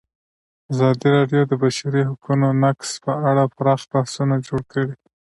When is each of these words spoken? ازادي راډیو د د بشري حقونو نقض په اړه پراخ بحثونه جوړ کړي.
ازادي 0.71 1.07
راډیو 1.17 1.41
د 1.45 1.49
د 1.51 1.53
بشري 1.63 2.01
حقونو 2.09 2.47
نقض 2.63 2.89
په 3.03 3.11
اړه 3.29 3.43
پراخ 3.55 3.81
بحثونه 3.91 4.35
جوړ 4.47 4.61
کړي. 4.71 4.91